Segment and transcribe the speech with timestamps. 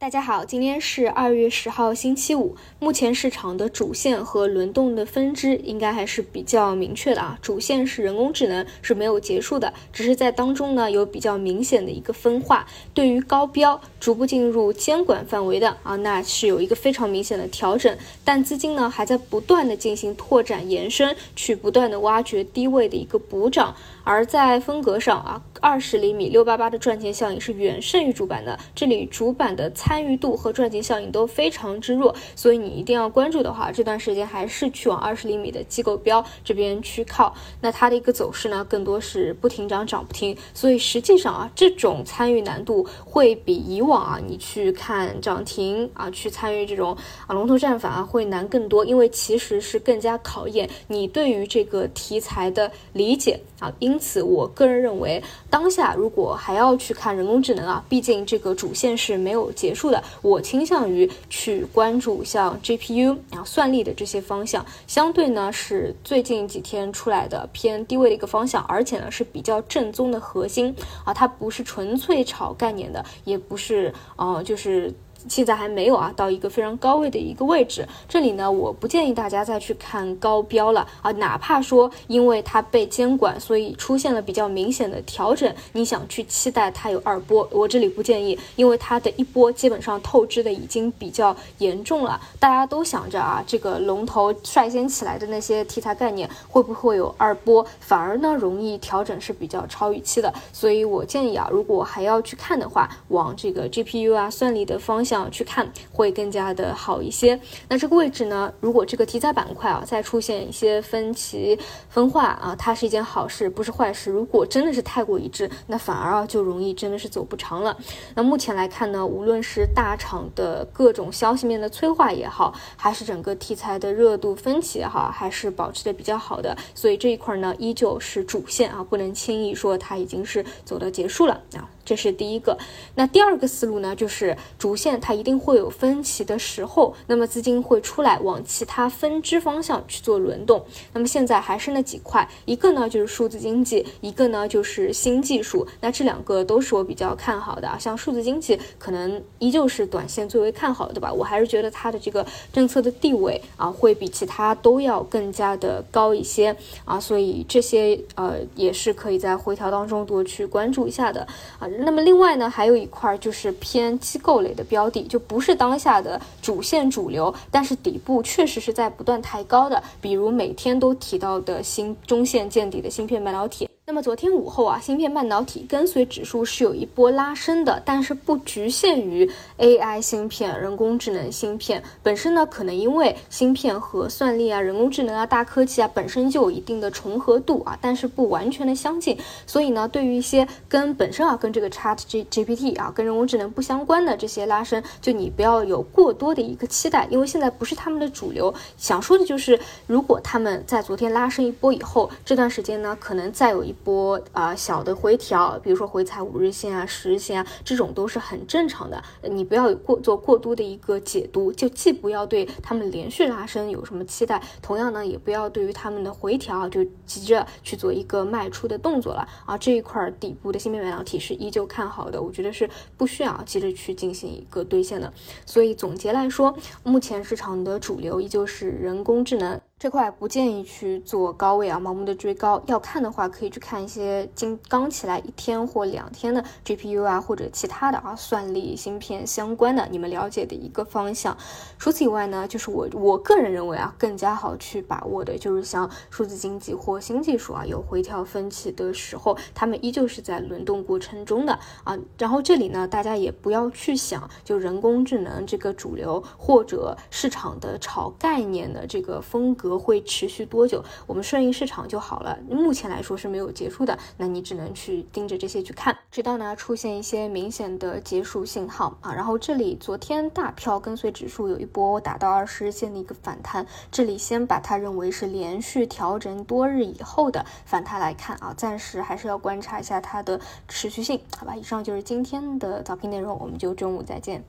[0.00, 2.54] 大家好，今天是二月十号，星期五。
[2.78, 7.36] 目前市场的主线和轮动的分支应该还是比较明确的啊。
[7.42, 12.64] 主线是人工智能是没有结束的，只是在当中呢有比较明显的一个分化。
[12.94, 17.98] 对于高标逐步进入监管范围的啊，那是有一个非常明显的调整。
[18.24, 23.74] 但资金呢还在不断的进行拓展延伸，去不断的挖掘低位的一个补涨。
[24.04, 28.56] 而在风格上啊，二十厘米六八八的赚钱效应是远胜于主板的。
[28.76, 37.34] 这里主板的参与度和赚钱效应都非常之弱，所以你一定要关注的话，这段时间还是去往二十厘米的机构标这边去靠。
[37.62, 40.36] 那它的一个走势呢，更多是不停涨涨不停。
[40.52, 46.94] 所以实际上啊，这种参与难度会比以往啊，你去看涨停啊，去参与这种
[47.26, 53.72] 啊龙头战法啊，会难更多，因为其实是更加考验你对于这个题材的理解啊。
[53.78, 60.02] 因此，我个人认为，当下如果还要去看人工智能啊，毕竟这个主线是没有结束的。
[60.22, 74.92] 我倾向于去关注像 GPU 然后、算力的这些方向，相对呢是最近几天出来的偏低位的一个方向，而且呢是比较正宗的核心啊，它不是纯粹炒概念的，也不是啊就是。
[75.26, 77.86] 现在还没有啊，到一个非常高位的一个位置。
[78.08, 92.20] 这里呢，我不建议大家再去看高标了啊，哪怕说因为它被监管，所以出现了比较明显的调整，你想去期待它有二波，我这里不建议，因为它的一波基本上透支的已经比较严重了。
[92.38, 100.32] 大家都想着啊，这个龙头率先起来的那些题材概念会不会有二波，反而呢容易调整是比较超预期的。
[100.52, 105.07] 所以我建议啊，如果还要去看的话，往这个 GPU 啊算力的方向。
[105.08, 107.40] 想去看会更加的好一些。
[107.68, 108.52] 那这个位置呢？
[108.60, 114.10] 如果这个题材板块啊再出现一些分歧分化啊，它是一件好事，不是坏事。
[114.10, 117.76] 如果真的是太过一致，那反而啊就容易真的是走不长了。
[118.14, 126.56] 那目前来看呢，无论是大厂的各种消息面的催化也好，还是整个题材的热度分歧也好，还是保持的比较好的。
[126.74, 131.64] 所以这一块呢，依旧是主线啊，不能轻易说它已经是走到结束了啊。
[131.88, 132.58] 这是第一个，
[132.96, 140.62] 那第二个思路呢，就是主线它一定会有分歧的时候，那么资金会出来往其他分支方向去做轮动。
[140.92, 145.66] 那么现在还是那几块，一个呢就是数字经济，一个呢就是新技术。
[145.80, 151.10] 那这两个都是我比较看好的啊，像数字经济可能依旧是短线最为看好的，吧？
[151.10, 161.26] 我还是觉得它的这个政策的地位啊，会比其他都要更加的高一些啊，所以这些呃也是可以在回调当中多去关注一下的
[161.58, 161.66] 啊。
[161.80, 173.67] 那么另外呢，还有一块就是偏机构类的标的，就不是当下的主线主流，但是底部确实是在不断抬高的，比如每天都提到的新中线见底的芯片半导体。
[173.88, 189.16] 那么昨天午后啊，芯片半导体跟随指数是有一波拉升的，但是不局限于 AI 芯片、人工智能芯片本身呢，可能因为芯片和算力啊、人工智能啊、大科技啊本身就有一定的重合度啊，但是不完全的相近，
[189.46, 198.54] 所以呢，对于一些跟本身啊跟这个 Chat G GPT 啊跟人工智能不相关的这些拉升，就你不要有过多的一个期待，因为现在不是他们的主流。
[198.76, 203.74] 想说的就是，如果他们在昨天拉升一波以后，这段时间呢，可能再有一。
[203.84, 209.02] 波啊小的回调，比如说回踩五日线啊、十日线啊，这种都是很正常的。
[209.22, 219.56] 你不要过做过多的一个解读，就既不要对他们连续拉升有什么期待，同样呢，也不要对于他们的回调就急着去做一个卖出的动作了啊。
[219.56, 225.12] 这一块底部的芯片半导体是依旧看好的，我觉得是不需要急着去进行一个兑现的。
[225.46, 229.60] 所以总结来说，目前市场的主流依旧是人工智能。
[229.78, 232.60] 这块不建议去做高位啊，盲目的追高。
[232.66, 241.36] 要看的话，可以去看一些今刚起来一天或两天的 GPU 啊，或者其他的啊算力芯片相关的，你们了解的一个方向。
[241.78, 251.96] 除此以外呢，就是我我个人认为啊，更加好去把握的就是像数字经济或新技术啊，有回调分歧的时候，他们依旧是在轮动过程中的啊。
[252.18, 259.67] 然后这里呢，大家也不要去想，就人工智能这个主流或者市场的炒概念的这个风格。
[259.76, 260.84] 会持续多久？
[261.08, 262.38] 我们顺应市场就好了。
[262.48, 269.12] 目前来说是没有结束的，那你只能去盯着这些去看，直到呢出现一些明显的结束信号啊。
[269.12, 281.56] 然后这里昨天大票跟随指数有一波达到二十日线的一个反弹，这里先把它认为是连续调整多日以后的反弹来看啊，暂时还是要观察一下它的持续性，好吧？
[281.56, 284.44] 以上就是今天的早评内容，我们就中午再见。